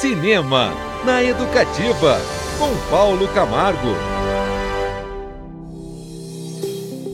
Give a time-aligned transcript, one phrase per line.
[0.00, 0.74] Cinema
[1.06, 2.20] na Educativa,
[2.58, 3.94] com Paulo Camargo.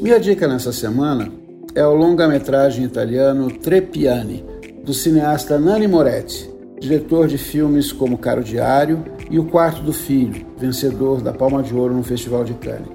[0.00, 1.30] Minha dica nessa semana
[1.76, 4.44] é o longa-metragem italiano Trepiani,
[4.82, 6.50] do cineasta Nani Moretti,
[6.80, 11.72] diretor de filmes como Caro Diário e O Quarto do Filho, vencedor da Palma de
[11.72, 12.90] Ouro no Festival de Cannes.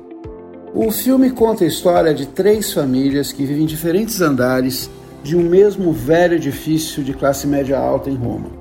[0.76, 4.90] O filme conta a história de três famílias que vivem em diferentes andares
[5.24, 8.57] de um mesmo velho edifício de classe média alta em Roma.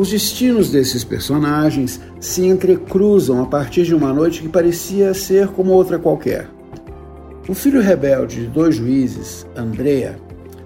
[0.00, 5.74] Os destinos desses personagens se entrecruzam a partir de uma noite que parecia ser como
[5.74, 6.48] outra qualquer.
[7.46, 10.16] O filho rebelde de dois juízes, Andrea,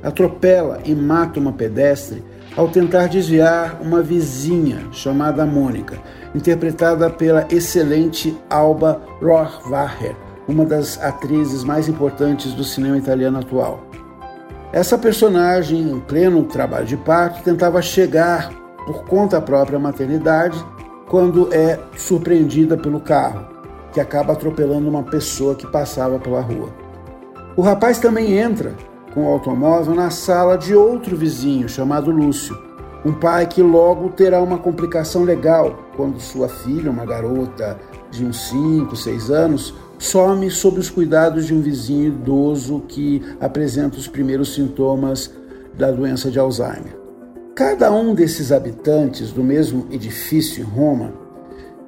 [0.04, 2.22] atropela e mata uma pedestre
[2.56, 5.98] ao tentar desviar uma vizinha chamada Mônica,
[6.32, 10.14] interpretada pela excelente Alba Rohrwacher,
[10.46, 13.84] uma das atrizes mais importantes do cinema italiano atual.
[14.72, 20.64] Essa personagem, em pleno trabalho de parto, tentava chegar por conta própria maternidade
[21.08, 23.46] quando é surpreendida pelo carro,
[23.92, 26.68] que acaba atropelando uma pessoa que passava pela rua.
[27.56, 28.74] O rapaz também entra
[29.12, 32.58] com o automóvel na sala de outro vizinho chamado Lúcio,
[33.04, 37.78] um pai que logo terá uma complicação legal quando sua filha, uma garota
[38.10, 43.98] de uns 5, 6 anos, some sob os cuidados de um vizinho idoso que apresenta
[43.98, 45.30] os primeiros sintomas
[45.74, 47.03] da doença de Alzheimer.
[47.54, 51.12] Cada um desses habitantes do mesmo edifício em Roma,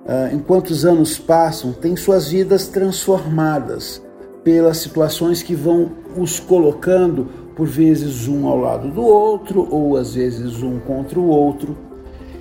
[0.07, 4.01] ah, enquanto os anos passam, tem suas vidas transformadas
[4.45, 10.15] pelas situações que vão os colocando, por vezes um ao lado do outro, ou às
[10.15, 11.77] vezes um contra o outro.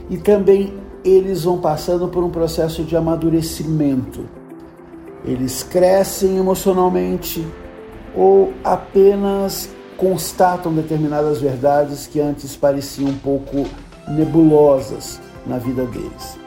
[0.07, 4.29] E também eles vão passando por um processo de amadurecimento.
[5.25, 7.43] Eles crescem emocionalmente
[8.15, 13.65] ou apenas constatam determinadas verdades que antes pareciam um pouco
[14.07, 16.37] nebulosas na vida deles.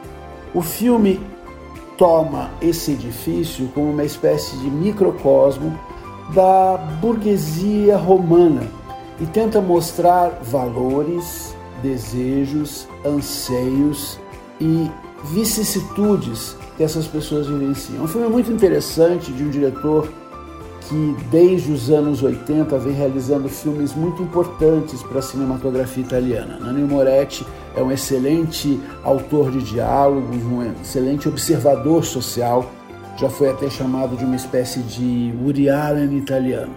[0.53, 1.19] O filme
[1.97, 5.77] toma esse edifício como uma espécie de microcosmo
[6.33, 8.61] da burguesia romana
[9.19, 14.19] e tenta mostrar valores, desejos, anseios
[14.61, 14.89] e
[15.25, 17.99] vicissitudes que essas pessoas vivenciam.
[17.99, 20.09] É um filme muito interessante de um diretor
[20.87, 26.57] que desde os anos 80 vem realizando filmes muito importantes para a cinematografia italiana.
[26.59, 27.45] Nanni Moretti
[27.75, 32.71] é um excelente autor de diálogos, um excelente observador social,
[33.17, 36.73] já foi até chamado de uma espécie de Woody Allen italiano.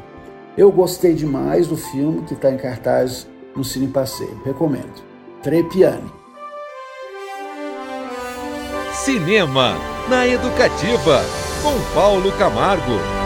[0.57, 3.27] Eu gostei demais do filme que está em cartaz
[3.57, 5.03] no Cine Passeio, recomendo.
[5.43, 6.11] Trepiani.
[8.93, 9.77] Cinema
[10.09, 11.23] na Educativa,
[11.63, 13.22] com Paulo Camargo.